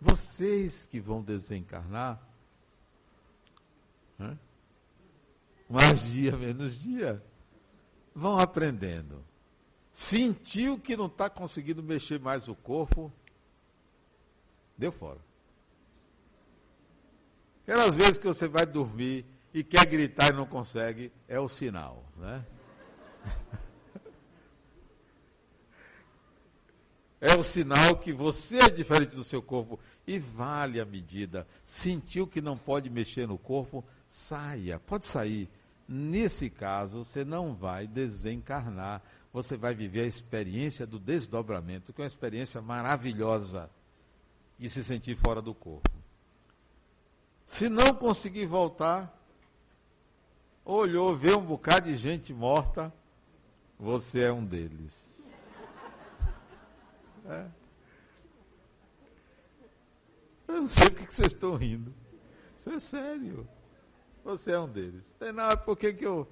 [0.00, 2.20] Vocês que vão desencarnar,
[4.18, 4.38] né?
[5.68, 7.22] Mais dia, menos dia,
[8.14, 9.24] vão aprendendo.
[9.92, 13.12] Sentiu que não está conseguindo mexer mais o corpo,
[14.76, 15.18] deu fora.
[17.62, 22.04] Aquelas vezes que você vai dormir e quer gritar e não consegue, é o sinal,
[22.16, 22.44] né?
[27.20, 31.48] É o sinal que você é diferente do seu corpo e vale a medida.
[31.64, 35.50] Sentiu que não pode mexer no corpo, saia, pode sair.
[35.88, 42.04] Nesse caso, você não vai desencarnar, você vai viver a experiência do desdobramento, que é
[42.04, 43.70] uma experiência maravilhosa
[44.58, 45.88] de se sentir fora do corpo.
[47.46, 49.18] Se não conseguir voltar,
[50.62, 52.92] olhou, vê um bocado de gente morta,
[53.78, 55.16] você é um deles.
[57.30, 57.46] É.
[60.48, 61.94] Eu não sei porque que vocês estão rindo.
[62.56, 63.46] Isso é sério.
[64.24, 65.10] Você é um deles.
[65.18, 66.28] Tem nada porque que eu.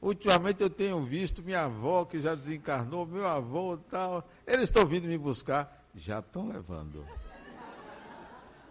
[0.00, 4.28] Ultimamente eu tenho visto minha avó que já desencarnou, meu avô e tal.
[4.46, 5.86] Eles estão vindo me buscar.
[5.94, 7.06] Já estão levando.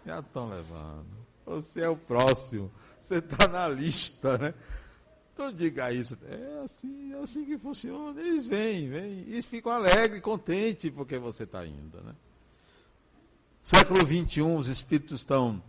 [0.04, 1.06] Já estão levando.
[1.46, 2.70] Você é o próximo.
[3.00, 4.54] Você está na lista, né?
[5.32, 6.18] Então diga isso.
[6.24, 8.20] É assim, é assim que funciona.
[8.20, 9.20] Eles vêm, vêm.
[9.26, 12.14] Eles ficam alegres, contentes porque você está indo, né?
[13.62, 15.62] Século XXI, os espíritos estão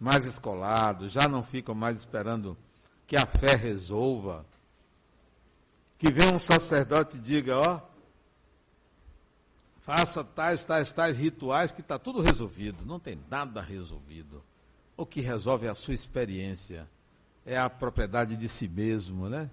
[0.00, 2.56] mais escolados, já não ficam mais esperando
[3.06, 4.46] que a fé resolva.
[5.98, 7.80] Que venha um sacerdote e diga, ó,
[9.80, 12.86] faça tais, tais, tais rituais que está tudo resolvido.
[12.86, 14.42] Não tem nada resolvido.
[14.96, 16.88] O que resolve é a sua experiência,
[17.44, 19.50] é a propriedade de si mesmo, né?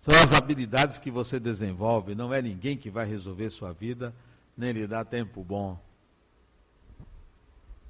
[0.00, 4.12] São as habilidades que você desenvolve, não é ninguém que vai resolver sua vida,
[4.56, 5.78] nem lhe dar tempo bom.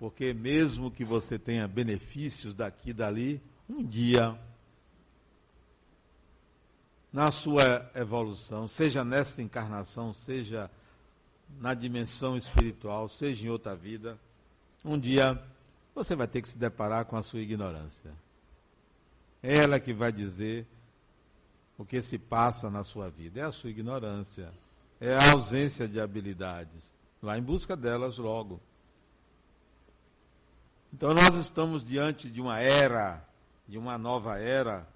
[0.03, 4.37] Porque mesmo que você tenha benefícios daqui e dali, um dia,
[7.13, 10.69] na sua evolução, seja nesta encarnação, seja
[11.61, 14.19] na dimensão espiritual, seja em outra vida,
[14.85, 15.41] um dia
[15.95, 18.11] você vai ter que se deparar com a sua ignorância.
[19.41, 20.67] Ela que vai dizer
[21.79, 23.39] o que se passa na sua vida.
[23.39, 24.53] É a sua ignorância.
[25.01, 26.93] É a ausência de habilidades.
[27.23, 28.61] Lá em busca delas logo.
[30.93, 33.27] Então nós estamos diante de uma era,
[33.67, 34.87] de uma nova era,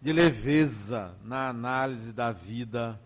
[0.00, 3.00] de leveza na análise da vida,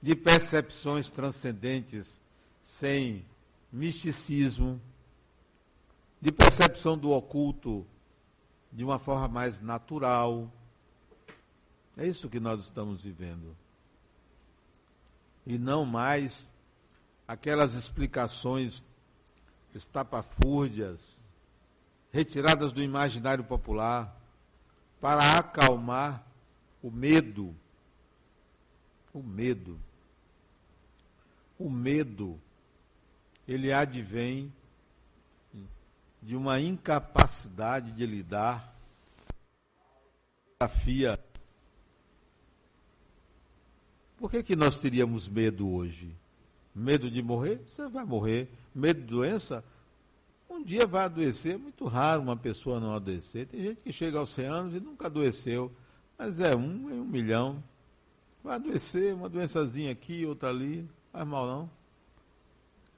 [0.00, 2.20] de percepções transcendentes
[2.62, 3.24] sem
[3.72, 4.80] misticismo,
[6.20, 7.84] de percepção do oculto
[8.72, 10.50] de uma forma mais natural.
[11.96, 13.56] É isso que nós estamos vivendo.
[15.46, 16.52] E não mais
[17.26, 18.82] aquelas explicações
[19.74, 21.20] estapafúrdias,
[22.12, 24.14] retiradas do imaginário popular,
[25.00, 26.24] para acalmar
[26.82, 27.54] o medo.
[29.12, 29.78] O medo.
[31.58, 32.40] O medo
[33.46, 34.52] ele advém
[36.22, 38.74] de uma incapacidade de lidar
[40.64, 41.18] desafia.
[44.16, 46.14] Por que, que nós teríamos medo hoje?
[46.74, 47.60] Medo de morrer?
[47.66, 48.48] Você vai morrer.
[48.74, 49.64] Medo de doença?
[50.48, 51.54] Um dia vai adoecer.
[51.54, 53.46] É muito raro uma pessoa não adoecer.
[53.46, 55.70] Tem gente que chega aos 100 anos e nunca adoeceu.
[56.18, 57.62] Mas é um em um milhão.
[58.42, 60.88] Vai adoecer, uma doençazinha aqui, outra ali.
[61.12, 61.70] Faz mal não.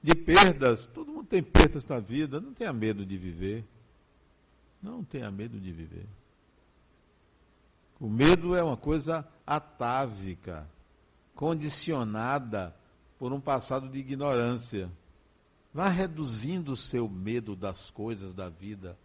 [0.01, 0.87] de perdas.
[0.87, 2.39] Todo mundo tem perdas na vida.
[2.41, 3.63] Não tenha medo de viver.
[4.81, 6.05] Não tenha medo de viver.
[7.99, 10.67] O medo é uma coisa atávica,
[11.33, 12.75] condicionada
[13.17, 14.89] por um passado de ignorância.
[15.77, 18.97] Vá reduzindo o seu medo das coisas da vida,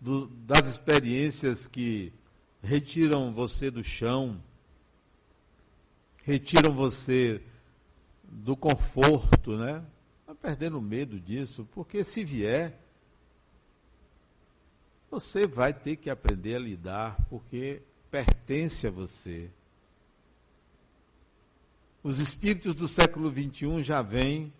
[0.00, 2.12] do, das experiências que
[2.60, 4.42] retiram você do chão,
[6.24, 7.40] retiram você
[8.24, 9.86] do conforto, né?
[10.26, 12.76] Vai perdendo medo disso, porque se vier,
[15.08, 17.80] você vai ter que aprender a lidar, porque
[18.10, 19.52] pertence a você.
[22.06, 24.52] Os espíritos do século XXI já vêm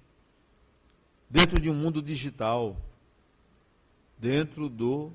[1.31, 2.77] dentro de um mundo digital,
[4.19, 5.13] dentro do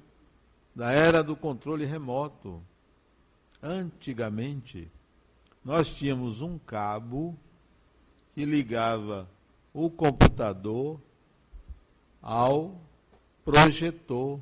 [0.74, 2.64] da era do controle remoto.
[3.62, 4.90] Antigamente,
[5.62, 7.38] nós tínhamos um cabo
[8.34, 9.30] que ligava
[9.74, 11.02] o computador
[12.22, 12.82] ao
[13.44, 14.40] projetor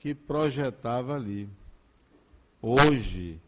[0.00, 1.48] que projetava ali.
[2.60, 3.40] Hoje,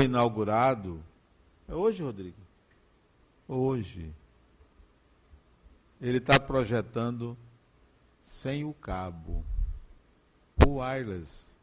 [0.00, 1.04] foi inaugurado.
[1.68, 2.38] É hoje, Rodrigo?
[3.46, 4.10] Hoje.
[6.00, 7.36] Ele está projetando
[8.22, 9.44] sem o cabo.
[10.66, 11.58] O wireless.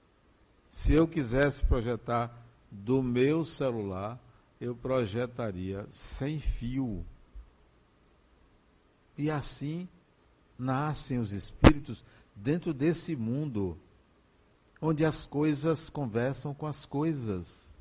[0.70, 2.32] Se eu quisesse projetar
[2.70, 4.20] do meu celular,
[4.62, 7.04] eu projetaria sem fio.
[9.18, 9.90] E assim
[10.60, 13.80] nascem os espíritos dentro desse mundo
[14.80, 17.77] onde as coisas conversam com as coisas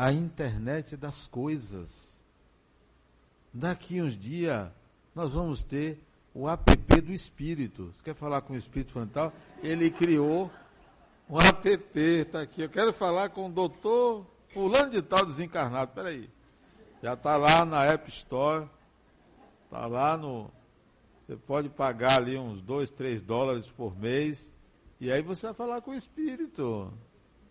[0.00, 2.18] a internet das coisas.
[3.52, 4.70] Daqui uns dias
[5.14, 7.92] nós vamos ter o app do espírito.
[7.92, 9.30] Você quer falar com o espírito frontal?
[9.62, 10.50] Ele criou
[11.28, 12.62] um app, está aqui.
[12.62, 15.90] Eu quero falar com o doutor fulano de tal desencarnado.
[15.90, 16.30] Espera aí.
[17.02, 18.66] Já está lá na App Store.
[19.64, 20.50] Está lá no.
[21.26, 24.50] Você pode pagar ali uns 2, 3 dólares por mês.
[24.98, 26.90] E aí você vai falar com o espírito.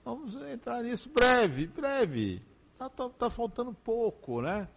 [0.04, 2.42] Vamos entrar nisso breve, breve.
[2.74, 4.68] Está tá, tá faltando pouco, né?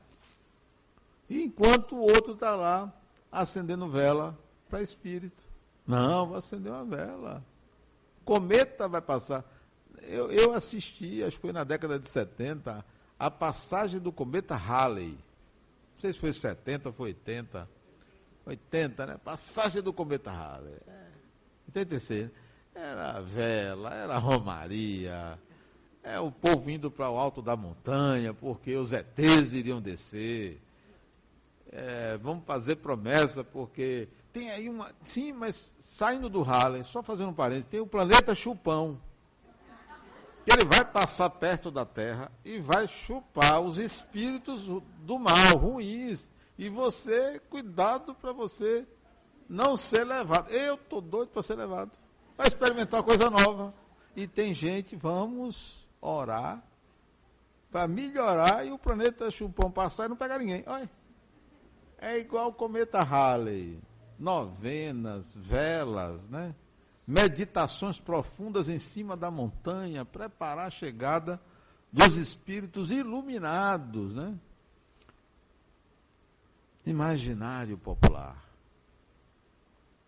[1.30, 2.92] Enquanto o outro está lá
[3.30, 5.44] acendendo vela para espírito.
[5.86, 7.44] Não, vou acender uma vela.
[8.24, 9.44] Cometa vai passar.
[10.02, 12.84] Eu, eu assisti, acho que foi na década de 70,
[13.18, 15.10] a passagem do cometa Halley.
[15.10, 17.68] Não sei se foi 70 ou foi 80.
[18.44, 19.16] 80, né?
[19.24, 20.74] Passagem do cometa Halley.
[20.86, 21.08] É,
[21.68, 22.30] 86.
[22.74, 25.38] Era vela, era romaria.
[26.02, 30.60] É o povo indo para o alto da montanha, porque os ETs iriam descer.
[31.70, 34.90] É, vamos fazer promessa, porque tem aí uma.
[35.04, 38.98] Sim, mas saindo do Halley, só fazendo um parênteses, tem o planeta Chupão.
[40.44, 46.30] Ele vai passar perto da Terra e vai chupar os espíritos do mal, ruins.
[46.58, 48.84] E você, cuidado para você
[49.48, 50.50] não ser levado.
[50.50, 52.01] Eu estou doido para ser levado
[52.36, 53.74] vai experimentar coisa nova.
[54.14, 56.62] E tem gente, vamos orar
[57.70, 60.62] para melhorar e o planeta Chupão passar e não pegar ninguém.
[60.66, 60.90] Olha.
[61.98, 63.80] É igual o cometa Halley.
[64.18, 66.54] Novenas, velas, né?
[67.06, 71.40] meditações profundas em cima da montanha, preparar a chegada
[71.92, 74.34] dos espíritos iluminados, né?
[76.86, 78.41] Imaginário popular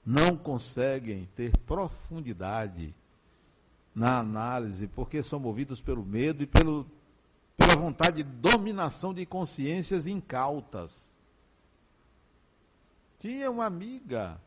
[0.05, 2.95] não conseguem ter profundidade
[3.95, 6.87] na análise, porque são movidos pelo medo e pelo,
[7.57, 11.17] pela vontade de dominação de consciências incautas.
[13.19, 14.41] Tinha uma amiga,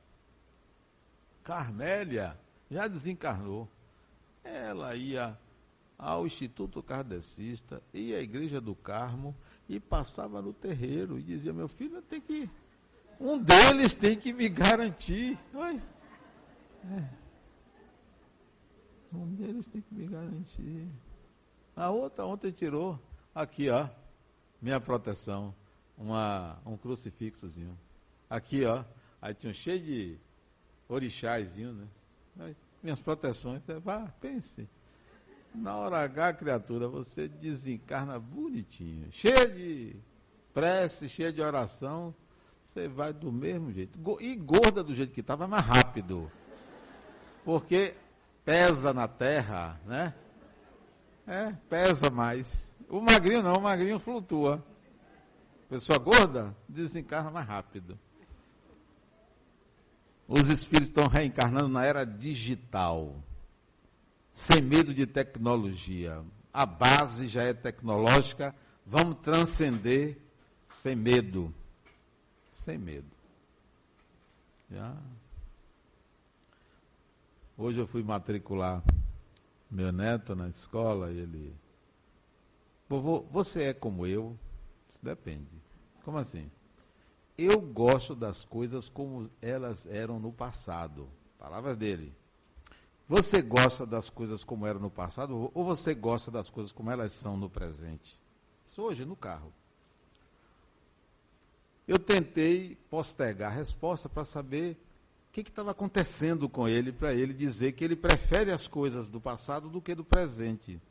[1.43, 2.37] Carmélia,
[2.69, 3.67] já desencarnou.
[4.43, 5.37] Ela ia
[5.97, 9.35] ao Instituto Kardecista, ia à Igreja do Carmo
[9.67, 12.49] e passava no terreiro e dizia: Meu filho, tem que
[13.20, 15.38] um deles tem que me garantir.
[15.53, 15.82] Oi?
[16.91, 17.09] É.
[19.13, 20.88] Um deles tem que me garantir.
[21.76, 22.99] A outra ontem tirou
[23.34, 23.88] aqui, ó,
[24.61, 25.53] minha proteção,
[25.97, 27.78] uma, um crucifixozinho.
[28.30, 28.84] Aqui, ó,
[29.22, 30.18] aí tinha um cheio de
[30.88, 31.88] orixázinho, né?
[32.39, 34.70] Aí, minhas proteções, você vá, pense.
[35.53, 39.95] Na hora H, criatura, você desencarna bonitinho, cheio de
[40.53, 42.13] prece, cheio de oração
[42.68, 43.97] você vai do mesmo jeito.
[44.20, 46.30] E gorda do jeito que estava, mais rápido.
[47.45, 47.93] Porque
[48.43, 50.13] pesa na terra, né?
[51.26, 52.76] É, pesa mais.
[52.89, 54.63] O magrinho não, o magrinho flutua.
[55.70, 57.97] Pessoa gorda desencarna mais rápido.
[60.28, 63.15] Os espíritos estão reencarnando na era digital,
[64.32, 66.22] sem medo de tecnologia.
[66.53, 68.53] A base já é tecnológica
[68.89, 70.18] Vamos transcender
[70.70, 71.53] sem medo.
[72.68, 73.07] Sem medo.
[74.70, 74.93] Já.
[77.57, 78.84] Hoje eu fui matricular
[79.72, 81.55] meu neto na escola e ele.
[82.89, 84.38] Vovô, você é como eu?
[84.89, 85.47] Isso depende.
[86.03, 86.51] Como assim?
[87.38, 91.07] Eu gosto das coisas como elas eram no passado.
[91.39, 92.13] Palavras dele.
[93.07, 97.13] Você gosta das coisas como eram no passado ou você gosta das coisas como elas
[97.13, 98.20] são no presente?
[98.65, 99.53] Isso hoje no carro.
[101.88, 104.77] Eu tentei postergar a resposta para saber
[105.29, 109.21] o que estava acontecendo com ele, para ele dizer que ele prefere as coisas do
[109.21, 110.81] passado do que do presente.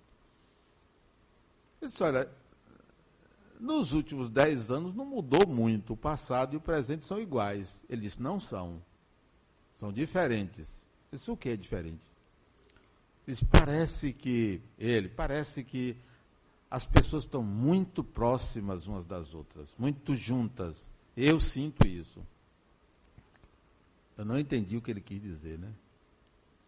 [1.80, 2.28] Eu disse, olha,
[3.60, 5.92] nos últimos dez anos não mudou muito.
[5.92, 7.82] O passado e o presente são iguais.
[7.88, 8.82] Ele disse, não são.
[9.78, 10.86] São diferentes.
[11.12, 12.00] Isso o que é diferente?
[13.26, 15.96] Ele disse, parece que, ele, parece que
[16.70, 20.88] as pessoas estão muito próximas umas das outras, muito juntas.
[21.16, 22.24] Eu sinto isso.
[24.16, 25.72] Eu não entendi o que ele quis dizer, né?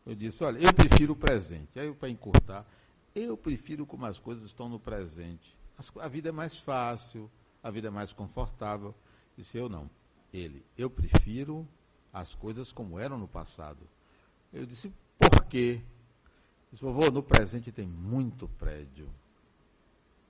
[0.07, 1.79] Eu disse, olha, eu prefiro o presente.
[1.79, 2.67] Aí, para encurtar,
[3.15, 5.59] eu prefiro como as coisas estão no presente
[6.01, 7.31] a vida é mais fácil,
[7.63, 8.95] a vida é mais confortável.
[9.37, 9.89] Disse eu não.
[10.33, 11.67] Ele, eu prefiro
[12.13, 13.89] as coisas como eram no passado.
[14.53, 15.81] Eu disse, por quê?
[16.71, 19.09] Disse, vovô, no presente tem muito prédio.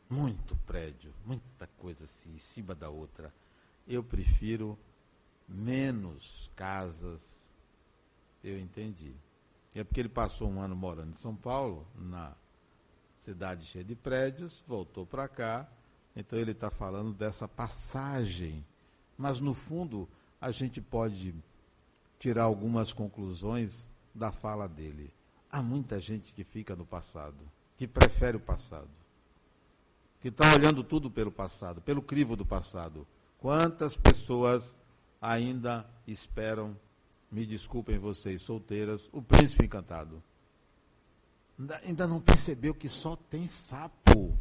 [0.08, 3.32] Muito prédio, muita coisa assim, em cima da outra.
[3.86, 4.78] Eu prefiro
[5.46, 7.54] menos casas.
[8.42, 9.14] Eu entendi.
[9.74, 12.34] É porque ele passou um ano morando em São Paulo, na
[13.14, 15.68] cidade cheia de prédios, voltou para cá.
[16.16, 18.64] Então ele está falando dessa passagem.
[19.16, 20.08] Mas no fundo,
[20.40, 21.34] a gente pode
[22.18, 25.12] tirar algumas conclusões da fala dele.
[25.50, 27.38] Há muita gente que fica no passado,
[27.76, 28.90] que prefere o passado,
[30.20, 33.06] que está olhando tudo pelo passado, pelo crivo do passado.
[33.38, 34.74] Quantas pessoas
[35.20, 36.76] ainda esperam,
[37.30, 40.22] me desculpem vocês solteiras, o príncipe encantado?
[41.84, 44.38] Ainda, não percebeu que só tem sapo.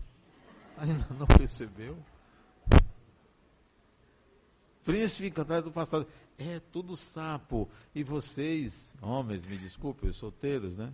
[0.78, 1.98] Ainda não percebeu?
[4.84, 6.08] Príncipe encantado do passado.
[6.38, 7.68] É tudo sapo.
[7.96, 10.94] E vocês, homens, me desculpem, os solteiros, né?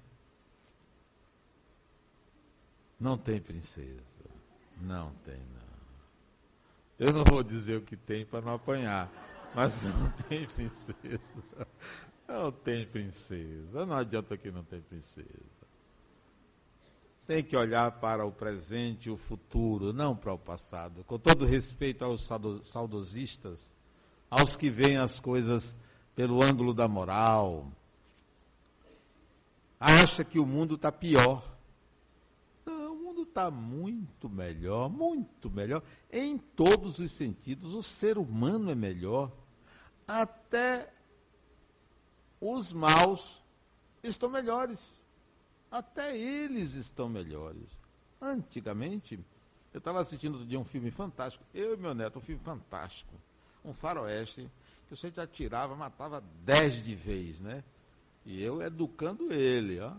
[2.97, 4.23] Não tem princesa.
[4.83, 5.63] Não tem, não.
[6.99, 9.09] Eu não vou dizer o que tem para não apanhar.
[9.55, 11.21] Mas não tem princesa.
[12.27, 13.85] Não tem princesa.
[13.85, 15.27] Não adianta que não tem princesa.
[17.25, 21.05] Tem que olhar para o presente e o futuro, não para o passado.
[21.05, 22.29] Com todo respeito aos
[22.63, 23.73] saudosistas,
[24.29, 25.77] aos que veem as coisas
[26.13, 27.71] pelo ângulo da moral,
[29.79, 31.52] acha que o mundo está pior.
[33.33, 35.81] Está muito melhor, muito melhor.
[36.11, 39.31] Em todos os sentidos, o ser humano é melhor.
[40.07, 40.93] Até
[42.39, 43.41] os maus
[44.03, 45.03] estão melhores
[45.73, 47.81] até eles estão melhores.
[48.21, 49.19] Antigamente,
[49.73, 53.11] eu estava assistindo de um filme fantástico, eu e meu neto, um filme fantástico,
[53.65, 54.47] um faroeste,
[54.87, 57.63] que você já atirava, matava dez de vez, né?
[58.23, 59.93] E eu educando ele, ó.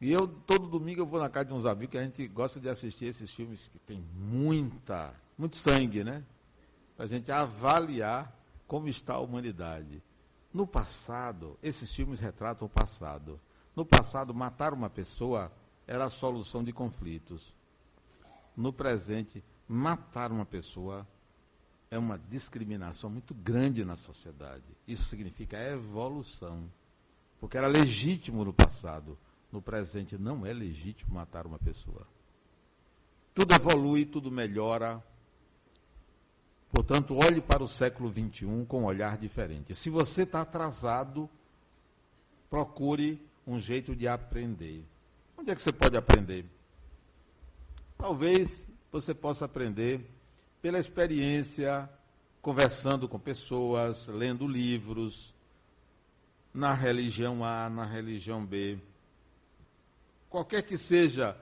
[0.00, 2.60] E eu, todo domingo, eu vou na casa de uns amigos que a gente gosta
[2.60, 6.22] de assistir esses filmes que tem muita, muito sangue, né?
[6.96, 8.34] Para a gente avaliar
[8.66, 10.02] como está a humanidade.
[10.52, 13.40] No passado, esses filmes retratam o passado.
[13.74, 15.52] No passado, matar uma pessoa
[15.86, 17.54] era a solução de conflitos.
[18.56, 21.06] No presente, matar uma pessoa
[21.90, 24.64] é uma discriminação muito grande na sociedade.
[24.86, 26.70] Isso significa evolução.
[27.38, 29.18] Porque era legítimo no passado.
[29.56, 32.06] No presente, não é legítimo matar uma pessoa.
[33.34, 35.02] Tudo evolui, tudo melhora,
[36.70, 39.74] Portanto, olhe para o século XXI com um olhar diferente.
[39.74, 41.26] Se você está atrasado,
[42.50, 44.84] procure um jeito de aprender.
[45.38, 46.44] Onde é que você pode aprender?
[47.96, 50.06] Talvez você possa aprender
[50.60, 51.88] pela experiência,
[52.42, 55.34] conversando com pessoas, lendo livros,
[56.52, 58.78] na religião A, na religião B.
[60.36, 61.34] Qualquer que seja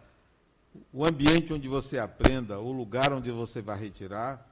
[0.93, 4.49] o ambiente onde você aprenda, o lugar onde você vai retirar,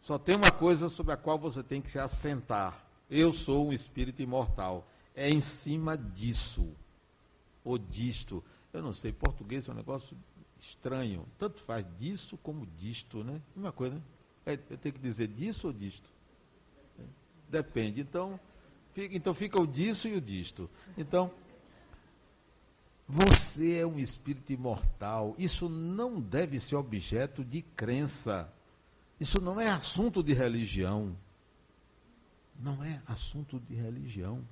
[0.00, 2.82] só tem uma coisa sobre a qual você tem que se assentar.
[3.10, 4.88] Eu sou um espírito imortal.
[5.14, 6.74] É em cima disso.
[7.62, 8.42] Ou disto.
[8.72, 10.16] Eu não sei, português é um negócio
[10.58, 11.26] estranho.
[11.38, 13.42] Tanto faz disso como disto, né?
[13.54, 14.02] Uma coisa, né?
[14.46, 16.08] É, eu tenho que dizer disso ou disto?
[17.46, 18.00] Depende.
[18.00, 18.40] Então
[18.90, 20.70] fica, então fica o disso e o disto.
[20.96, 21.30] Então,
[23.12, 25.34] Você é um espírito imortal.
[25.36, 28.48] Isso não deve ser objeto de crença.
[29.18, 31.16] Isso não é assunto de religião.
[32.60, 34.44] Não é assunto de religião.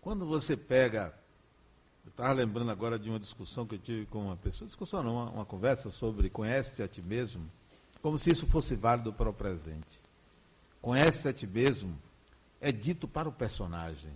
[0.00, 1.14] Quando você pega.
[2.04, 5.12] Eu estava lembrando agora de uma discussão que eu tive com uma pessoa, discussão não,
[5.14, 7.48] uma, uma conversa sobre conhece a ti mesmo,
[8.00, 10.00] como se isso fosse válido para o presente.
[10.80, 11.96] Conhece a ti mesmo
[12.60, 14.10] é dito para o personagem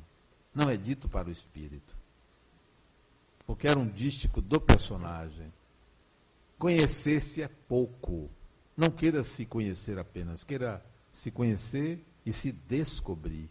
[0.55, 1.97] não é dito para o espírito.
[3.47, 5.53] Porque era um dístico do personagem.
[6.59, 8.31] Conhecer-se é pouco.
[8.77, 13.49] Não queira se conhecer apenas, queira se conhecer e se descobrir.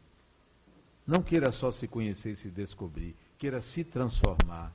[1.06, 4.74] Não queira só se conhecer e se descobrir, queira se transformar.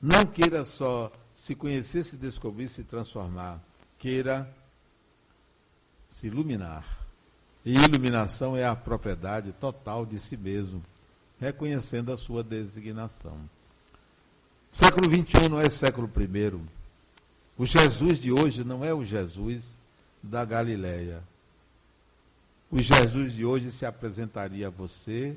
[0.00, 3.62] Não queira só se conhecer, se descobrir, se transformar.
[3.98, 4.52] Queira
[6.08, 6.84] se iluminar.
[7.64, 10.82] E iluminação é a propriedade total de si mesmo
[11.42, 13.36] reconhecendo a sua designação.
[14.70, 16.60] Século XXI não é século I.
[17.58, 19.76] O Jesus de hoje não é o Jesus
[20.22, 21.20] da Galileia.
[22.70, 25.36] O Jesus de hoje se apresentaria a você,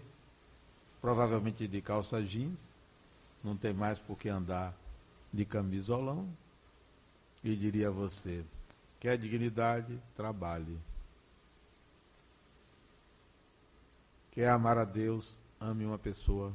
[1.01, 2.59] provavelmente de calça jeans,
[3.43, 4.75] não tem mais por que andar
[5.33, 6.29] de camisolão,
[7.43, 8.43] e diria a você:
[8.99, 9.99] quer dignidade?
[10.15, 10.77] Trabalhe.
[14.31, 15.43] Quer amar a Deus?
[15.59, 16.53] Ame uma pessoa,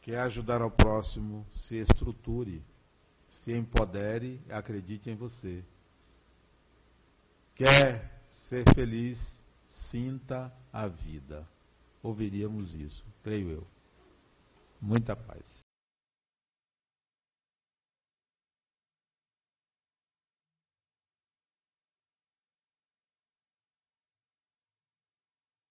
[0.00, 2.62] quer ajudar ao próximo, se estruture,
[3.28, 5.64] se empodere, acredite em você.
[7.54, 11.46] Quer ser feliz, sinta a vida.
[12.02, 13.66] Ouviríamos isso, creio eu.
[14.80, 15.59] Muita paz.